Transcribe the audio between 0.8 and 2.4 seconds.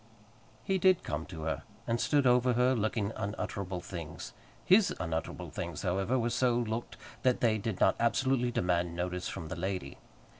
come to her, and stood